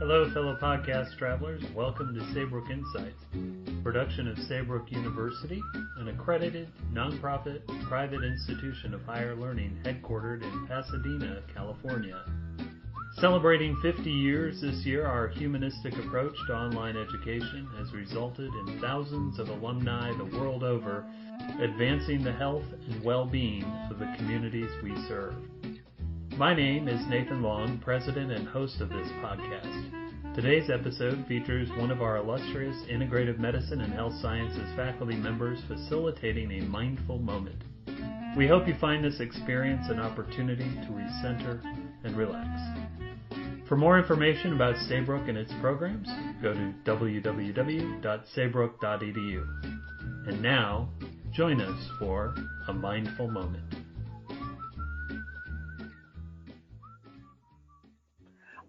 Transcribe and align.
Hello, 0.00 0.28
fellow 0.32 0.56
podcast 0.60 1.16
travelers. 1.18 1.62
Welcome 1.74 2.14
to 2.14 2.32
Saybrook 2.32 2.70
Insights, 2.70 3.22
production 3.82 4.28
of 4.28 4.38
Saybrook 4.38 4.90
University, 4.90 5.60
an 5.98 6.08
accredited, 6.08 6.68
nonprofit, 6.92 7.60
private 7.86 8.24
institution 8.24 8.94
of 8.94 9.02
higher 9.02 9.36
learning 9.36 9.78
headquartered 9.84 10.42
in 10.42 10.66
Pasadena, 10.66 11.42
California. 11.54 12.24
Celebrating 13.18 13.76
50 13.82 14.10
years 14.10 14.62
this 14.62 14.86
year, 14.86 15.04
our 15.04 15.28
humanistic 15.28 15.92
approach 15.98 16.34
to 16.46 16.54
online 16.54 16.96
education 16.96 17.68
has 17.76 17.92
resulted 17.92 18.50
in 18.54 18.80
thousands 18.80 19.38
of 19.38 19.48
alumni 19.48 20.10
the 20.16 20.38
world 20.38 20.64
over 20.64 21.04
advancing 21.60 22.22
the 22.22 22.32
health 22.32 22.64
and 22.88 23.04
well-being 23.04 23.64
of 23.90 23.98
the 23.98 24.12
communities 24.16 24.70
we 24.82 24.94
serve. 25.08 25.34
My 26.36 26.54
name 26.54 26.88
is 26.88 27.00
Nathan 27.08 27.42
Long, 27.42 27.78
president 27.78 28.32
and 28.32 28.48
host 28.48 28.80
of 28.80 28.88
this 28.88 29.08
podcast. 29.22 30.34
Today's 30.34 30.70
episode 30.70 31.26
features 31.26 31.68
one 31.76 31.90
of 31.90 32.02
our 32.02 32.18
illustrious 32.18 32.76
integrative 32.90 33.38
medicine 33.38 33.80
and 33.80 33.92
health 33.92 34.14
sciences 34.22 34.68
faculty 34.76 35.16
members 35.16 35.58
facilitating 35.68 36.52
a 36.52 36.64
mindful 36.66 37.18
moment. 37.18 37.64
We 38.36 38.46
hope 38.46 38.68
you 38.68 38.76
find 38.80 39.04
this 39.04 39.18
experience 39.20 39.86
an 39.90 39.98
opportunity 39.98 40.64
to 40.64 40.92
recenter 40.92 41.60
and 42.04 42.16
relax. 42.16 42.48
For 43.68 43.76
more 43.76 43.98
information 43.98 44.54
about 44.54 44.76
Saybrook 44.88 45.28
and 45.28 45.36
its 45.36 45.52
programs, 45.60 46.08
go 46.40 46.54
to 46.54 46.72
www.saybrook.edu. 46.84 49.46
And 50.26 50.42
now, 50.42 50.88
join 51.32 51.60
us 51.60 51.88
for 51.98 52.34
a 52.66 52.72
mindful 52.72 53.28
moment. 53.30 53.62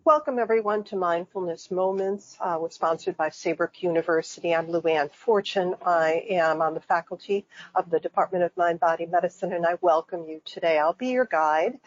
Welcome 0.03 0.39
everyone 0.39 0.83
to 0.85 0.95
Mindfulness 0.95 1.71
Moments. 1.71 2.37
Uh, 2.39 2.57
we're 2.59 2.69
sponsored 2.69 3.17
by 3.17 3.29
Saybrook 3.29 3.81
University. 3.81 4.53
I'm 4.53 4.67
Luann 4.67 5.11
Fortune. 5.11 5.75
I 5.85 6.25
am 6.29 6.61
on 6.61 6.73
the 6.73 6.81
faculty 6.81 7.45
of 7.75 7.89
the 7.89 7.99
Department 7.99 8.43
of 8.43 8.55
Mind 8.57 8.79
Body 8.79 9.05
Medicine 9.05 9.53
and 9.53 9.65
I 9.65 9.77
welcome 9.81 10.27
you 10.27 10.41
today. 10.45 10.77
I'll 10.77 10.93
be 10.93 11.09
your 11.09 11.25
guide 11.25 11.79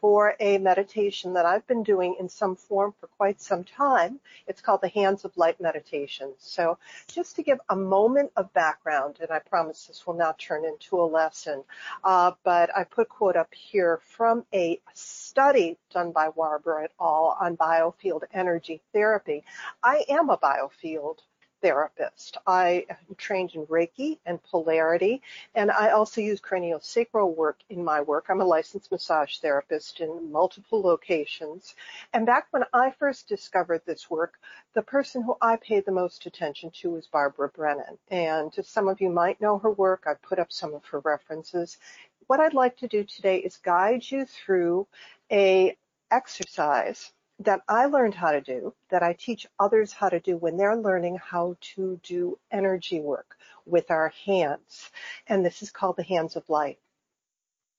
for 0.00 0.34
a 0.40 0.58
meditation 0.58 1.34
that 1.34 1.46
I've 1.46 1.66
been 1.66 1.82
doing 1.82 2.16
in 2.18 2.28
some 2.28 2.56
form 2.56 2.94
for 2.98 3.06
quite 3.06 3.40
some 3.40 3.64
time. 3.64 4.20
It's 4.46 4.60
called 4.60 4.80
the 4.80 4.88
Hands 4.88 5.24
of 5.24 5.36
Light 5.36 5.60
Meditation. 5.60 6.32
So 6.38 6.78
just 7.08 7.36
to 7.36 7.42
give 7.42 7.58
a 7.68 7.76
moment 7.76 8.32
of 8.36 8.52
background, 8.52 9.18
and 9.20 9.30
I 9.30 9.38
promise 9.40 9.86
this 9.86 10.06
will 10.06 10.14
not 10.14 10.38
turn 10.38 10.64
into 10.64 11.00
a 11.00 11.04
lesson, 11.04 11.62
uh, 12.04 12.32
but 12.44 12.70
I 12.76 12.84
put 12.84 13.02
a 13.02 13.04
quote 13.06 13.36
up 13.36 13.52
here 13.52 14.00
from 14.16 14.44
a 14.54 14.80
study 14.94 15.76
done 15.92 16.12
by 16.12 16.28
Warber 16.28 16.84
et 16.84 16.92
al. 17.00 17.36
on 17.40 17.56
biofield 17.56 18.22
energy 18.32 18.80
therapy. 18.92 19.44
I 19.82 20.04
am 20.08 20.30
a 20.30 20.38
biofield 20.38 21.18
therapist. 21.62 22.36
I 22.46 22.86
am 22.88 23.14
trained 23.16 23.54
in 23.54 23.66
Reiki 23.66 24.18
and 24.26 24.42
polarity, 24.42 25.22
and 25.54 25.70
I 25.70 25.90
also 25.90 26.20
use 26.20 26.40
craniosacral 26.40 27.34
work 27.34 27.58
in 27.68 27.84
my 27.84 28.00
work. 28.00 28.26
I'm 28.28 28.40
a 28.40 28.44
licensed 28.44 28.90
massage 28.90 29.38
therapist 29.38 30.00
in 30.00 30.30
multiple 30.32 30.80
locations. 30.80 31.74
And 32.12 32.26
back 32.26 32.46
when 32.50 32.64
I 32.72 32.90
first 32.90 33.28
discovered 33.28 33.82
this 33.86 34.10
work, 34.10 34.34
the 34.74 34.82
person 34.82 35.22
who 35.22 35.36
I 35.40 35.56
paid 35.56 35.84
the 35.84 35.92
most 35.92 36.26
attention 36.26 36.70
to 36.80 36.90
was 36.90 37.06
Barbara 37.06 37.48
Brennan. 37.48 37.98
And 38.10 38.52
some 38.62 38.88
of 38.88 39.00
you 39.00 39.10
might 39.10 39.40
know 39.40 39.58
her 39.58 39.70
work. 39.70 40.04
I've 40.06 40.22
put 40.22 40.38
up 40.38 40.52
some 40.52 40.74
of 40.74 40.84
her 40.86 41.00
references. 41.00 41.78
What 42.26 42.40
I'd 42.40 42.54
like 42.54 42.76
to 42.78 42.88
do 42.88 43.04
today 43.04 43.38
is 43.38 43.56
guide 43.56 44.08
you 44.08 44.24
through 44.24 44.86
a 45.32 45.76
exercise 46.10 47.12
that 47.40 47.62
I 47.66 47.86
learned 47.86 48.14
how 48.14 48.32
to 48.32 48.40
do, 48.40 48.74
that 48.90 49.02
I 49.02 49.14
teach 49.14 49.46
others 49.58 49.92
how 49.92 50.10
to 50.10 50.20
do 50.20 50.36
when 50.36 50.56
they're 50.58 50.76
learning 50.76 51.16
how 51.16 51.56
to 51.74 51.98
do 52.02 52.38
energy 52.50 53.00
work 53.00 53.36
with 53.64 53.90
our 53.90 54.12
hands. 54.26 54.90
And 55.26 55.44
this 55.44 55.62
is 55.62 55.70
called 55.70 55.96
the 55.96 56.02
hands 56.02 56.36
of 56.36 56.48
light. 56.50 56.78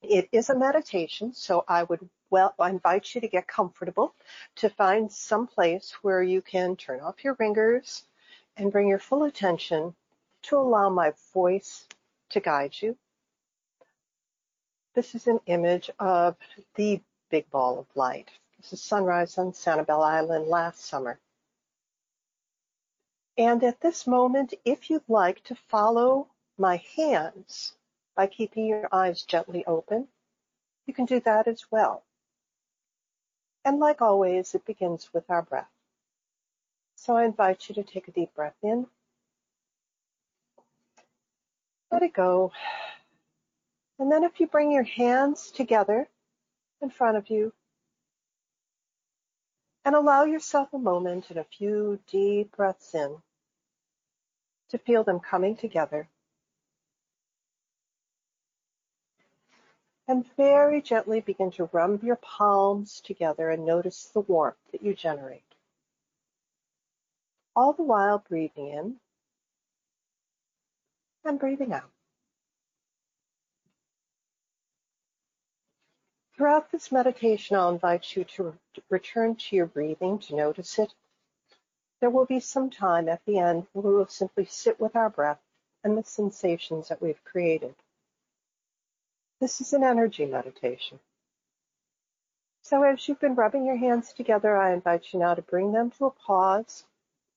It 0.02 0.28
is 0.32 0.50
a 0.50 0.58
meditation, 0.58 1.34
so 1.34 1.64
I 1.68 1.84
would 1.84 2.10
well 2.32 2.56
I 2.60 2.72
invite 2.72 3.14
you 3.14 3.22
to 3.22 3.28
get 3.28 3.48
comfortable, 3.48 4.16
to 4.56 4.70
find 4.70 5.12
some 5.12 5.46
place 5.46 5.94
where 6.02 6.24
you 6.24 6.42
can 6.42 6.76
turn 6.76 7.02
off 7.02 7.24
your 7.24 7.36
ringers 7.40 8.04
and 8.58 8.72
bring 8.72 8.88
your 8.88 9.00
full 9.00 9.24
attention 9.26 9.94
to 10.44 10.58
allow 10.58 10.90
my 10.90 11.14
voice 11.34 11.86
to 12.32 12.40
guide 12.40 12.74
you. 12.82 12.98
This 14.96 15.14
is 15.14 15.28
an 15.28 15.40
image 15.46 15.92
of 16.00 16.36
the 16.76 17.00
big 17.30 17.50
ball 17.52 17.80
of 17.80 17.86
light. 17.96 18.30
This 18.62 18.74
is 18.74 18.84
sunrise 18.84 19.40
on 19.40 19.54
Sanibel 19.54 20.04
Island 20.04 20.46
last 20.46 20.86
summer. 20.86 21.20
And 23.36 23.64
at 23.64 23.82
this 23.82 24.06
moment, 24.06 24.54
if 24.64 24.88
you'd 24.88 25.10
like 25.10 25.44
to 25.46 25.56
follow 25.56 26.28
my 26.60 26.84
hands 26.96 27.74
by 28.16 28.28
keeping 28.28 28.68
your 28.68 28.88
eyes 28.92 29.24
gently 29.24 29.66
open, 29.66 30.08
you 30.86 30.94
can 30.94 31.06
do 31.06 31.20
that 31.22 31.48
as 31.48 31.72
well. 31.72 32.04
And 33.66 33.80
like 33.80 34.00
always, 34.00 34.54
it 34.54 34.64
begins 34.64 35.12
with 35.12 35.28
our 35.32 35.42
breath. 35.42 35.72
So 36.96 37.18
I 37.18 37.26
invite 37.26 37.68
you 37.68 37.74
to 37.76 37.84
take 37.84 38.10
a 38.10 38.12
deep 38.12 38.36
breath 38.36 38.58
in. 38.62 38.86
Let 41.90 42.04
it 42.04 42.14
go. 42.14 42.52
And 43.98 44.12
then 44.12 44.24
if 44.24 44.40
you 44.40 44.46
bring 44.46 44.72
your 44.72 44.84
hands 44.84 45.50
together 45.50 46.08
in 46.80 46.92
front 46.92 47.18
of 47.18 47.28
you 47.32 47.54
and 49.84 49.96
allow 49.96 50.24
yourself 50.24 50.70
a 50.74 50.80
moment 50.80 51.30
and 51.30 51.40
a 51.40 51.44
few 51.44 52.00
deep 52.08 52.56
breaths 52.56 52.94
in 52.94 53.18
to 54.70 54.78
feel 54.78 55.04
them 55.04 55.20
coming 55.20 55.56
together. 55.56 56.08
And 60.08 60.26
very 60.36 60.82
gently 60.82 61.22
begin 61.22 61.52
to 61.52 61.70
rub 61.72 62.04
your 62.04 62.18
palms 62.18 63.02
together 63.02 63.50
and 63.50 63.66
notice 63.66 64.06
the 64.14 64.20
warmth 64.22 64.58
that 64.72 64.84
you 64.84 64.94
generate. 64.94 65.44
All 67.56 67.74
the 67.74 67.84
while 67.84 68.24
breathing 68.28 68.70
in 68.70 68.96
and 71.24 71.40
breathing 71.40 71.74
out. 71.74 71.92
Throughout 76.42 76.72
this 76.72 76.92
meditation, 76.92 77.56
I'll 77.56 77.70
invite 77.70 78.16
you 78.16 78.24
to 78.24 78.58
return 78.90 79.36
to 79.36 79.56
your 79.56 79.68
breathing, 79.68 80.18
to 80.18 80.36
notice 80.36 80.80
it. 80.80 80.92
There 82.00 82.10
will 82.10 82.26
be 82.26 82.40
some 82.40 82.72
time 82.72 83.08
at 83.10 83.24
the 83.26 83.38
end 83.38 83.68
where 83.74 83.84
we 83.84 83.94
will 83.94 84.08
simply 84.08 84.46
sit 84.46 84.80
with 84.80 84.96
our 84.96 85.12
breath 85.12 85.38
and 85.84 85.96
the 85.96 86.04
sensations 86.04 86.88
that 86.88 87.00
we've 87.00 87.24
created. 87.24 87.76
This 89.40 89.62
is 89.62 89.74
an 89.74 89.84
energy 89.84 90.26
meditation. 90.26 91.00
So 92.64 92.82
as 92.82 93.08
you've 93.08 93.22
been 93.22 93.36
rubbing 93.36 93.68
your 93.68 93.78
hands 93.78 94.12
together, 94.12 94.58
I 94.58 94.74
invite 94.74 95.14
you 95.14 95.20
now 95.20 95.36
to 95.36 95.44
bring 95.44 95.74
them 95.74 95.92
to 95.92 96.08
a 96.08 96.10
pause 96.10 96.86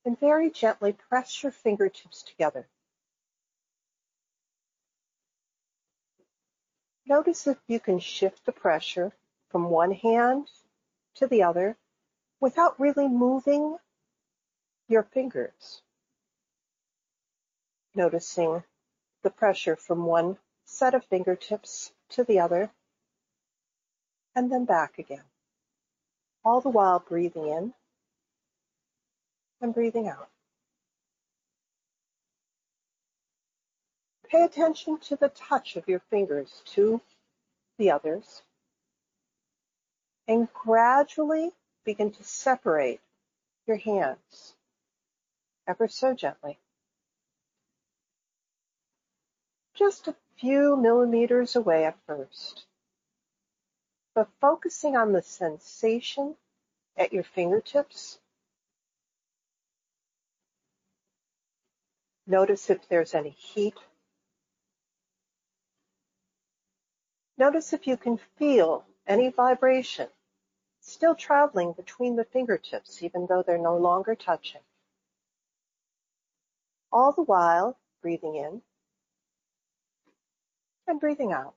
and 0.06 0.19
very 0.19 0.48
gently 0.48 0.94
press 0.94 1.43
your 1.43 1.53
fingertips 1.53 2.22
together. 2.22 2.66
Notice 7.06 7.47
if 7.47 7.59
you 7.66 7.81
can 7.81 7.98
shift 7.98 8.44
the 8.47 8.53
pressure 8.53 9.12
from 9.50 9.69
one 9.69 9.92
hand 9.92 10.48
to 11.16 11.26
the 11.26 11.42
other 11.42 11.76
without 12.41 12.81
really 12.81 13.09
moving 13.09 13.76
your 14.88 15.03
fingers. 15.03 15.82
Noticing 17.94 18.64
the 19.22 19.31
pressure 19.31 19.76
from 19.76 20.06
one 20.06 20.38
set 20.64 20.94
of 20.94 21.04
fingertips 21.04 21.93
to 22.10 22.25
the 22.25 22.41
other 22.41 22.70
and 24.34 24.50
then 24.50 24.64
back 24.64 24.99
again. 24.99 25.23
All 26.44 26.61
the 26.61 26.70
while 26.70 26.99
breathing 26.99 27.46
in 27.49 27.75
and 29.61 29.75
breathing 29.75 30.08
out. 30.08 30.29
Pay 34.34 34.42
attention 34.42 34.98
to 34.98 35.14
the 35.14 35.28
touch 35.28 35.76
of 35.76 35.86
your 35.86 36.00
fingers 36.10 36.60
to 36.64 37.00
the 37.78 37.92
others 37.92 38.42
and 40.26 40.52
gradually 40.52 41.52
begin 41.84 42.10
to 42.10 42.25
separate 42.25 43.00
your 43.69 43.76
hands 43.76 44.56
ever 45.69 45.86
so 45.86 46.14
gently. 46.14 46.58
Just 49.72 50.08
a 50.08 50.16
few 50.36 50.76
millimeters 50.76 51.54
away 51.54 51.84
at 51.84 51.96
first, 52.04 52.64
but 54.16 54.28
focusing 54.40 54.96
on 54.96 55.12
the 55.12 55.22
sensation 55.22 56.34
at 56.96 57.12
your 57.12 57.22
fingertips. 57.22 58.19
Notice 62.26 62.69
if 62.69 62.88
there's 62.88 63.14
any 63.14 63.31
heat 63.31 63.75
Notice 67.36 67.72
if 67.72 67.86
you 67.86 67.96
can 67.96 68.19
feel 68.38 68.84
any 69.06 69.28
vibration 69.31 70.08
still 70.81 71.14
traveling 71.14 71.72
between 71.72 72.14
the 72.14 72.25
fingertips, 72.25 73.02
even 73.02 73.26
though 73.26 73.42
they're 73.42 73.58
no 73.58 73.76
longer 73.76 74.14
touching. 74.14 74.60
All 76.92 77.12
the 77.12 77.22
while, 77.22 77.76
breathing 78.02 78.36
in 78.36 78.62
and 80.86 81.00
breathing 81.00 81.32
out. 81.32 81.54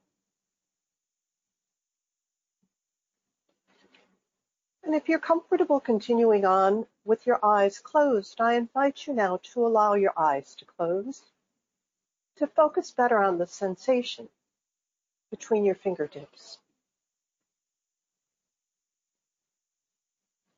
And 4.84 4.96
if 4.96 5.10
you're 5.10 5.20
comfortable 5.20 5.82
continuing 5.82 6.46
on 6.46 6.88
with 7.04 7.28
your 7.28 7.44
eyes 7.44 7.78
closed, 7.80 8.40
I 8.40 8.54
invite 8.54 9.06
you 9.06 9.14
now 9.14 9.40
to 9.52 9.68
allow 9.68 9.96
your 9.96 10.14
eyes 10.18 10.56
to 10.56 10.66
close, 10.66 11.22
to 12.38 12.48
focus 12.48 12.92
better 12.92 13.22
on 13.22 13.38
the 13.38 13.48
sensation 13.48 14.30
between 15.32 15.66
your 15.66 15.76
fingertips. 15.76 16.58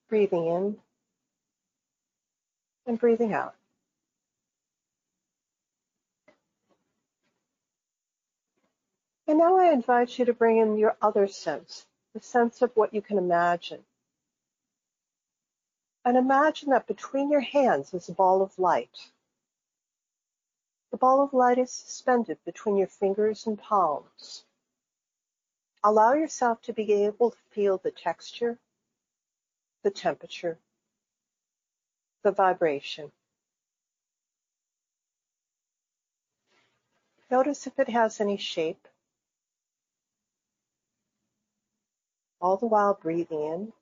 Breathing 0.10 0.48
in 0.48 0.78
and 2.86 3.00
breathing 3.00 3.34
out. 3.34 3.56
And 9.28 9.38
now 9.38 9.60
I 9.60 9.72
invite 9.72 10.18
you 10.18 10.26
to 10.26 10.34
bring 10.34 10.58
in 10.58 10.80
your 10.80 10.98
other 11.04 11.28
sense, 11.28 11.86
the 12.16 12.20
sense 12.20 12.64
of 12.64 12.72
what 12.76 12.96
you 12.96 13.02
can 13.04 13.20
imagine. 13.20 13.84
And 16.04 16.18
imagine 16.18 16.72
that 16.72 16.88
between 16.88 17.30
your 17.30 17.42
hands 17.42 17.94
is 17.94 18.10
a 18.10 18.14
ball 18.14 18.42
of 18.42 18.58
light. 18.58 19.12
The 20.90 20.98
ball 20.98 21.24
of 21.24 21.34
light 21.34 21.60
is 21.60 21.72
suspended 21.72 22.40
between 22.44 22.78
your 22.78 22.88
fingers 22.88 23.46
and 23.46 23.60
palms. 23.60 24.46
Allow 25.84 26.14
yourself 26.14 26.62
to 26.64 26.74
be 26.74 27.06
able 27.06 27.32
to 27.32 27.38
feel 27.52 27.78
the 27.78 27.92
texture, 27.92 28.58
the 29.84 29.92
temperature, 29.92 30.58
the 32.24 32.32
vibration. 32.32 33.12
Notice 37.32 37.68
if 37.68 37.80
it 37.80 37.90
has 37.90 38.20
any 38.20 38.38
shape. 38.38 38.88
All 42.42 42.58
the 42.58 42.66
while 42.66 42.98
breathing 43.02 43.42
in 43.42 43.74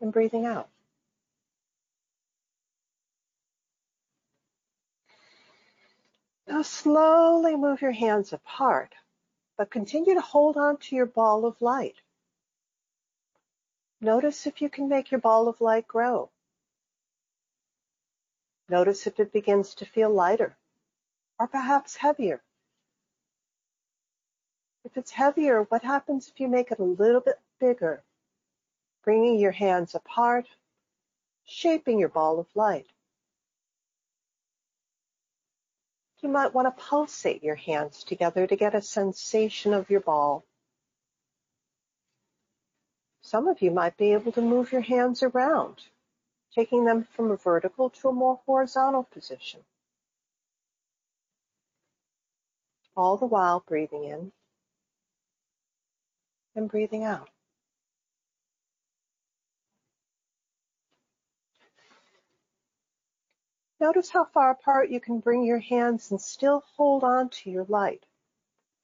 and 0.00 0.12
breathing 0.12 0.44
out. 0.46 0.68
Now 6.46 6.62
slowly 6.62 7.56
move 7.56 7.80
your 7.80 7.92
hands 7.92 8.32
apart, 8.32 8.94
but 9.56 9.70
continue 9.70 10.14
to 10.14 10.20
hold 10.20 10.56
on 10.56 10.76
to 10.78 10.96
your 10.96 11.06
ball 11.06 11.44
of 11.44 11.60
light. 11.60 11.96
Notice 14.00 14.46
if 14.46 14.60
you 14.60 14.68
can 14.68 14.88
make 14.88 15.10
your 15.10 15.20
ball 15.20 15.48
of 15.48 15.60
light 15.60 15.86
grow. 15.86 16.30
Notice 18.68 19.06
if 19.06 19.20
it 19.20 19.32
begins 19.32 19.74
to 19.76 19.84
feel 19.84 20.10
lighter 20.10 20.56
or 21.38 21.46
perhaps 21.46 21.96
heavier. 21.96 22.42
If 24.84 24.96
it's 24.96 25.12
heavier, 25.12 25.62
what 25.64 25.82
happens 25.82 26.28
if 26.28 26.40
you 26.40 26.48
make 26.48 26.72
it 26.72 26.80
a 26.80 26.84
little 26.84 27.20
bit 27.20 27.38
bigger? 27.60 28.02
Bringing 29.04 29.38
your 29.38 29.52
hands 29.52 29.94
apart, 29.94 30.46
shaping 31.44 31.98
your 31.98 32.08
ball 32.08 32.40
of 32.40 32.46
light. 32.54 32.86
You 36.22 36.28
might 36.28 36.54
want 36.54 36.74
to 36.74 36.82
pulsate 36.82 37.42
your 37.42 37.56
hands 37.56 38.04
together 38.04 38.46
to 38.46 38.56
get 38.56 38.76
a 38.76 38.80
sensation 38.80 39.74
of 39.74 39.90
your 39.90 40.00
ball. 40.00 40.44
Some 43.22 43.48
of 43.48 43.60
you 43.60 43.72
might 43.72 43.96
be 43.96 44.12
able 44.12 44.30
to 44.32 44.40
move 44.40 44.70
your 44.70 44.82
hands 44.82 45.24
around, 45.24 45.82
taking 46.54 46.84
them 46.84 47.04
from 47.16 47.32
a 47.32 47.36
vertical 47.36 47.90
to 47.90 48.08
a 48.08 48.12
more 48.12 48.40
horizontal 48.46 49.02
position. 49.02 49.60
All 52.96 53.16
the 53.16 53.26
while 53.26 53.64
breathing 53.66 54.04
in 54.04 54.32
and 56.54 56.70
breathing 56.70 57.04
out. 57.04 57.31
Notice 63.82 64.10
how 64.10 64.26
far 64.26 64.52
apart 64.52 64.90
you 64.90 65.00
can 65.00 65.18
bring 65.18 65.42
your 65.42 65.58
hands 65.58 66.12
and 66.12 66.20
still 66.20 66.62
hold 66.76 67.02
on 67.02 67.30
to 67.30 67.50
your 67.50 67.64
light, 67.64 68.06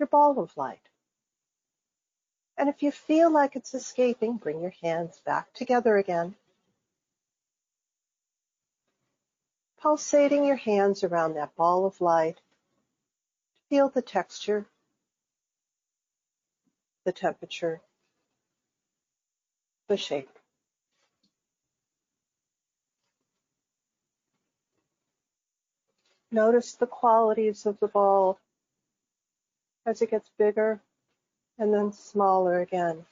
your 0.01 0.09
ball 0.09 0.41
of 0.41 0.57
light. 0.57 0.83
And 2.57 2.69
if 2.69 2.83
you 2.83 2.91
feel 2.91 3.31
like 3.31 3.55
it's 3.55 3.75
escaping, 3.75 4.39
bring 4.39 4.61
your 4.61 4.75
hands 4.83 5.21
back 5.25 5.53
together 5.55 5.97
again. 5.99 6.35
Pulsating 9.81 10.45
your 10.45 10.57
hands 10.57 11.05
around 11.05 11.35
that 11.35 11.55
ball 11.55 11.87
of 11.87 12.01
light. 12.01 12.41
Feel 13.71 13.91
the 13.91 14.03
texture, 14.03 14.67
the 17.05 17.13
temperature, 17.13 17.81
the 19.87 19.97
shape. 19.97 20.38
Notice 26.39 26.75
the 26.75 26.87
qualities 26.87 27.67
of 27.67 27.81
the 27.81 27.89
ball 27.89 28.39
as 29.85 30.03
it 30.03 30.13
gets 30.13 30.31
bigger 30.39 30.81
and 31.59 31.75
then 31.75 31.93
smaller 31.93 32.61
again. 32.61 33.05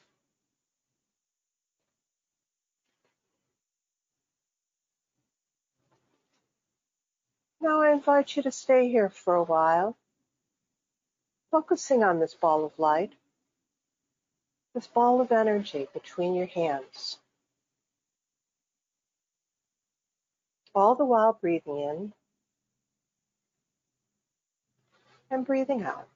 Now 7.61 7.83
I 7.83 7.91
invite 7.91 8.37
you 8.37 8.45
to 8.45 8.53
stay 8.53 8.89
here 8.89 9.11
for 9.11 9.35
a 9.35 9.43
while, 9.43 9.97
focusing 11.51 12.05
on 12.05 12.21
this 12.21 12.35
ball 12.35 12.65
of 12.65 12.79
light, 12.79 13.13
this 14.73 14.87
ball 14.87 15.21
of 15.21 15.33
energy 15.33 15.89
between 15.93 16.37
your 16.37 16.47
hands. 16.47 17.19
All 20.77 20.95
the 20.95 21.05
while 21.05 21.37
breathing 21.41 21.81
in 21.81 22.13
and 25.31 25.45
breathing 25.45 25.83
out. 25.83 26.09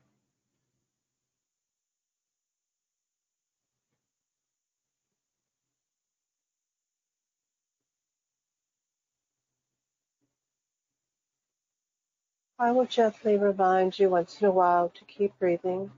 I 12.59 12.73
will 12.73 12.85
gently 12.85 13.38
remind 13.38 13.99
you 13.99 14.11
once 14.11 14.38
in 14.40 14.47
a 14.47 14.50
while 14.50 14.90
to 14.90 15.05
keep 15.07 15.38
breathing. 15.38 15.90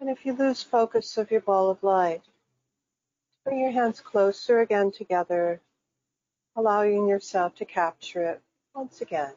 And 0.00 0.08
if 0.08 0.24
you 0.24 0.32
lose 0.32 0.62
focus 0.62 1.18
of 1.18 1.30
your 1.30 1.42
ball 1.42 1.68
of 1.68 1.82
light, 1.82 2.22
bring 3.44 3.60
your 3.60 3.70
hands 3.70 4.00
closer 4.00 4.60
again 4.60 4.92
together, 4.92 5.60
allowing 6.56 7.06
yourself 7.06 7.54
to 7.56 7.66
capture 7.66 8.22
it 8.22 8.40
once 8.74 9.02
again. 9.02 9.34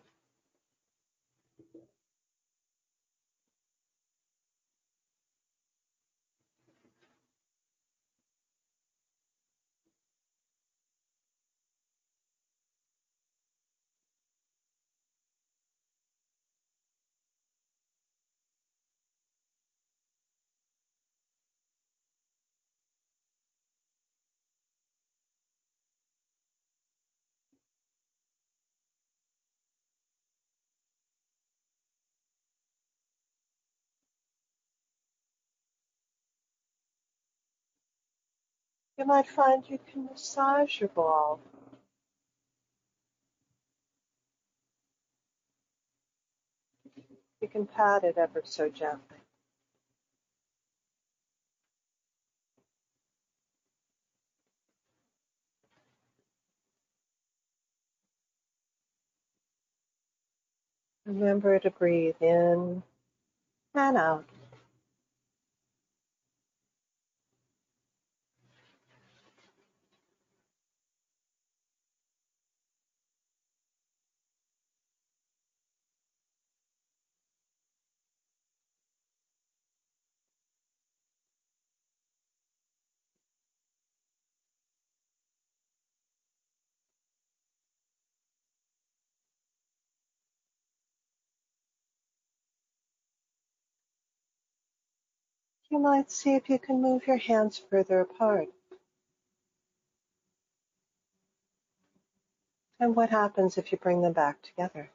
You 39.02 39.08
might 39.08 39.28
find 39.28 39.68
you 39.68 39.80
can 39.92 40.06
massage 40.06 40.80
your 40.80 40.90
ball. 40.90 41.40
You 47.42 47.48
can 47.48 47.66
pat 47.66 48.04
it 48.04 48.20
ever 48.20 48.44
so 48.46 48.70
gently. 48.70 49.18
Remember 61.08 61.58
to 61.58 61.72
breathe 61.72 62.22
in 62.22 62.84
and 63.74 63.98
out. 63.98 64.26
You 95.72 95.80
might 95.80 96.12
see 96.12 96.36
if 96.36 96.50
you 96.50 96.60
can 96.60 96.82
move 96.82 97.08
your 97.08 97.16
hands 97.16 97.58
further 97.58 98.02
apart. 98.02 98.50
And 102.78 102.94
what 102.94 103.10
happens 103.10 103.58
if 103.58 103.72
you 103.72 103.78
bring 103.78 104.02
them 104.02 104.12
back 104.12 104.42
together? 104.42 104.92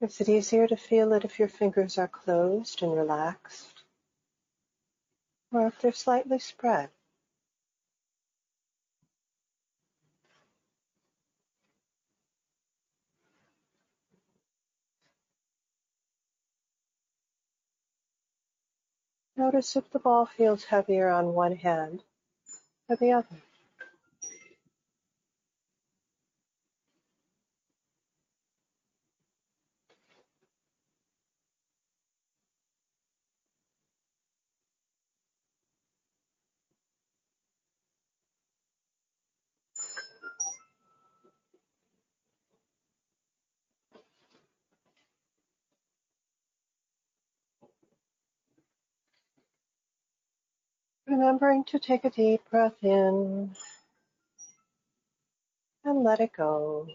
Is 0.00 0.20
it 0.20 0.28
easier 0.28 0.68
to 0.68 0.76
feel 0.76 1.12
it 1.14 1.24
if 1.24 1.40
your 1.40 1.48
fingers 1.48 1.98
are 1.98 2.06
closed 2.06 2.84
and 2.84 2.94
relaxed? 2.94 3.82
Or 5.52 5.66
if 5.66 5.80
they're 5.80 5.90
slightly 5.90 6.38
spread? 6.38 6.90
Notice 19.56 19.76
if 19.76 19.90
the 19.90 19.98
ball 19.98 20.26
feels 20.26 20.64
heavier 20.64 21.08
on 21.08 21.32
one 21.32 21.56
hand 21.56 22.02
or 22.90 22.96
the 22.96 23.12
other. 23.12 23.36
Remembering 51.08 51.64
to 51.64 51.78
take 51.78 52.04
a 52.04 52.10
deep 52.10 52.42
breath 52.50 52.82
in 52.82 53.54
and 55.84 56.04
let 56.04 56.20
it 56.20 56.32
go. 56.36 56.88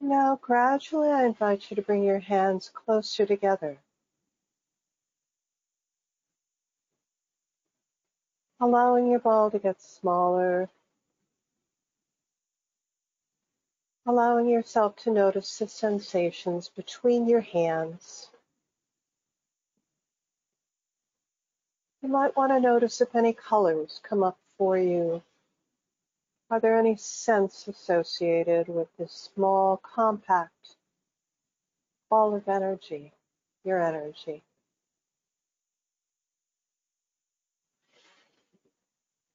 Now, 0.00 0.38
gradually, 0.40 1.08
I 1.10 1.24
invite 1.24 1.70
you 1.70 1.76
to 1.76 1.82
bring 1.82 2.02
your 2.02 2.18
hands 2.18 2.70
closer 2.72 3.26
together. 3.26 3.78
Allowing 8.60 9.08
your 9.10 9.20
ball 9.20 9.50
to 9.50 9.58
get 9.58 9.80
smaller 9.82 10.70
allowing 14.06 14.48
yourself 14.48 14.96
to 14.96 15.10
notice 15.10 15.58
the 15.58 15.68
sensations 15.68 16.68
between 16.68 17.28
your 17.28 17.40
hands. 17.40 18.28
You 22.02 22.10
might 22.10 22.36
want 22.36 22.52
to 22.52 22.60
notice 22.60 23.00
if 23.00 23.14
any 23.14 23.32
colors 23.32 24.00
come 24.02 24.22
up 24.22 24.36
for 24.58 24.76
you. 24.76 25.22
Are 26.50 26.60
there 26.60 26.78
any 26.78 26.96
scents 26.96 27.66
associated 27.66 28.68
with 28.68 28.88
this 28.98 29.30
small, 29.34 29.78
compact 29.78 30.76
ball 32.10 32.34
of 32.34 32.46
energy, 32.46 33.12
your 33.64 33.80
energy? 33.80 34.42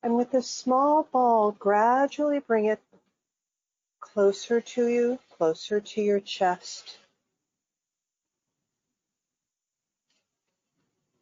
And 0.04 0.16
with 0.16 0.32
this 0.32 0.48
small 0.48 1.08
ball, 1.12 1.52
gradually 1.52 2.40
bring 2.40 2.66
it 2.66 2.80
closer 4.00 4.62
to 4.62 4.88
you, 4.88 5.20
closer 5.38 5.80
to 5.80 6.02
your 6.02 6.20
chest. 6.20 7.00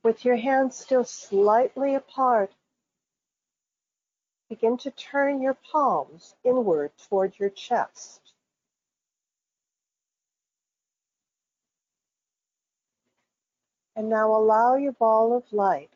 With 0.04 0.24
your 0.24 0.38
hands 0.38 0.78
still 0.78 1.04
slightly 1.04 1.96
apart, 1.96 2.52
begin 4.50 4.78
to 4.78 4.92
turn 4.92 5.42
your 5.42 5.58
palms 5.72 6.34
inward 6.44 6.92
toward 7.10 7.38
your 7.38 7.50
chest. 7.50 8.22
And 13.96 14.10
now 14.10 14.34
allow 14.34 14.76
your 14.76 14.94
ball 14.94 15.36
of 15.36 15.52
light 15.52 15.90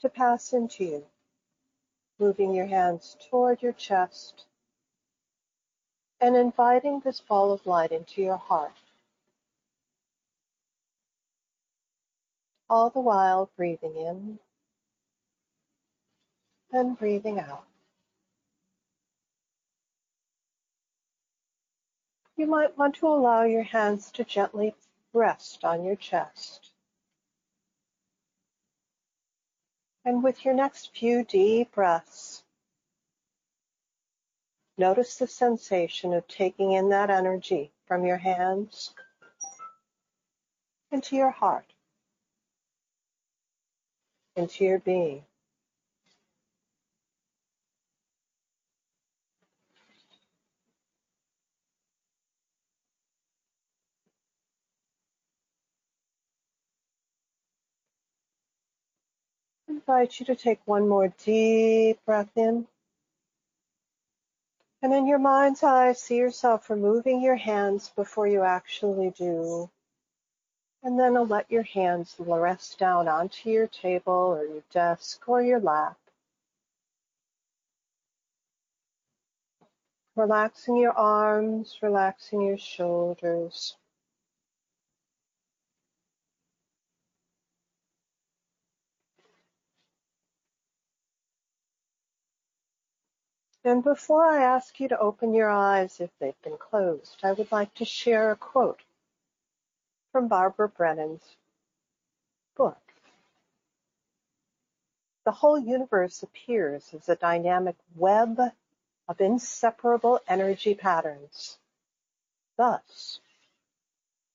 to 0.00 0.08
pass 0.08 0.52
into 0.52 0.84
you, 0.84 1.06
moving 2.18 2.52
your 2.52 2.66
hands 2.66 3.16
toward 3.30 3.62
your 3.62 3.72
chest 3.72 4.44
and 6.22 6.36
inviting 6.36 7.00
this 7.00 7.20
ball 7.20 7.52
of 7.52 7.66
light 7.66 7.90
into 7.90 8.22
your 8.22 8.36
heart. 8.36 8.72
All 12.70 12.90
the 12.90 13.00
while 13.00 13.50
breathing 13.56 13.96
in 13.96 14.38
and 16.70 16.96
breathing 16.96 17.40
out. 17.40 17.64
You 22.36 22.46
might 22.46 22.78
want 22.78 22.94
to 22.96 23.08
allow 23.08 23.42
your 23.42 23.64
hands 23.64 24.10
to 24.12 24.24
gently 24.24 24.74
rest 25.12 25.64
on 25.64 25.84
your 25.84 25.96
chest. 25.96 26.70
And 30.04 30.22
with 30.22 30.44
your 30.44 30.54
next 30.54 30.96
few 30.96 31.24
deep 31.24 31.72
breaths, 31.72 32.31
Notice 34.78 35.16
the 35.16 35.26
sensation 35.28 36.14
of 36.14 36.26
taking 36.28 36.72
in 36.72 36.88
that 36.88 37.10
energy 37.10 37.70
from 37.86 38.04
your 38.04 38.16
hands 38.16 38.94
into 40.90 41.16
your 41.16 41.30
heart, 41.30 41.72
into 44.36 44.64
your 44.64 44.78
being. 44.78 45.24
Invite 59.68 60.20
you 60.20 60.26
to 60.26 60.36
take 60.36 60.60
one 60.64 60.88
more 60.88 61.12
deep 61.24 61.98
breath 62.06 62.30
in. 62.36 62.66
And 64.82 64.92
in 64.92 65.06
your 65.06 65.20
mind's 65.20 65.62
eye, 65.62 65.92
see 65.92 66.16
yourself 66.16 66.68
removing 66.68 67.22
your 67.22 67.36
hands 67.36 67.90
before 67.94 68.26
you 68.26 68.42
actually 68.42 69.10
do. 69.10 69.70
And 70.82 70.98
then 70.98 71.14
let 71.28 71.48
your 71.52 71.62
hands 71.62 72.16
rest 72.18 72.80
down 72.80 73.06
onto 73.06 73.48
your 73.48 73.68
table 73.68 74.12
or 74.12 74.44
your 74.44 74.64
desk 74.72 75.28
or 75.28 75.40
your 75.40 75.60
lap. 75.60 75.96
Relaxing 80.16 80.76
your 80.76 80.92
arms, 80.92 81.78
relaxing 81.80 82.42
your 82.42 82.58
shoulders. 82.58 83.76
And 93.64 93.84
before 93.84 94.26
I 94.26 94.42
ask 94.42 94.80
you 94.80 94.88
to 94.88 94.98
open 94.98 95.34
your 95.34 95.50
eyes 95.50 96.00
if 96.00 96.10
they've 96.18 96.42
been 96.42 96.58
closed, 96.58 97.18
I 97.22 97.32
would 97.32 97.52
like 97.52 97.74
to 97.76 97.84
share 97.84 98.32
a 98.32 98.36
quote 98.36 98.80
from 100.12 100.28
Barbara 100.28 100.68
Brennan's 100.68 101.36
book. 102.56 102.78
The 105.24 105.32
whole 105.32 105.58
universe 105.58 106.22
appears 106.22 106.94
as 106.94 107.08
a 107.08 107.16
dynamic 107.16 107.76
web 107.96 108.40
of 109.08 109.20
inseparable 109.20 110.20
energy 110.28 110.74
patterns. 110.74 111.58
Thus, 112.56 113.20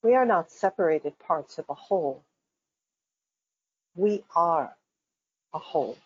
We 0.04 0.16
are 0.16 0.26
not 0.26 0.52
separated 0.52 1.20
parts 1.20 1.60
of 1.60 1.66
a 1.70 1.76
whole. 1.76 2.24
We 3.96 4.24
are 4.36 4.76
a 5.54 5.60
whole. 5.60 5.98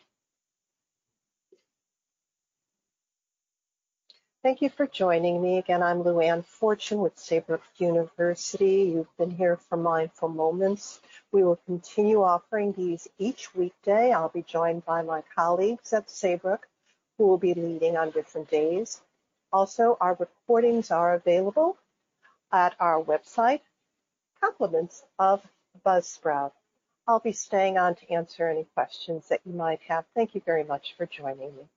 Thank 4.44 4.64
you 4.64 4.70
for 4.72 4.88
joining 4.88 5.40
me. 5.40 5.60
Again, 5.60 5.84
I'm 5.84 6.02
Luann 6.04 6.44
Fortune 6.44 6.98
with 6.98 7.16
Saybrook 7.16 7.62
University. 7.78 8.92
You've 8.92 9.16
been 9.16 9.30
here 9.30 9.56
for 9.56 9.78
Mindful 9.78 10.30
Moments. 10.30 11.00
We 11.32 11.44
will 11.44 11.58
continue 11.68 12.24
offering 12.24 12.74
these 12.74 13.08
each 13.20 13.54
weekday. 13.54 14.12
I'll 14.12 14.30
be 14.30 14.42
joined 14.42 14.84
by 14.84 15.04
my 15.04 15.22
colleagues 15.36 15.94
at 15.94 16.10
Saybrook 16.10 16.68
who 17.20 17.28
will 17.28 17.38
be 17.38 17.54
leading 17.54 17.98
on 17.98 18.10
different 18.10 18.50
days. 18.50 19.02
Also, 19.54 19.96
our 20.02 20.16
recordings 20.16 20.90
are 20.90 21.14
available 21.14 21.78
at 22.52 22.76
our 22.80 23.00
website, 23.00 23.62
Compliments 24.40 25.04
of 25.20 25.46
Buzzsprout. 25.86 26.54
I'll 27.08 27.20
be 27.20 27.32
staying 27.32 27.78
on 27.78 27.94
to 27.94 28.12
answer 28.12 28.50
any 28.50 28.66
questions 28.74 29.28
that 29.28 29.42
you 29.46 29.54
might 29.54 29.82
have. 29.82 30.06
Thank 30.16 30.34
you 30.34 30.42
very 30.44 30.64
much 30.64 30.96
for 30.98 31.06
joining 31.06 31.56
me. 31.56 31.70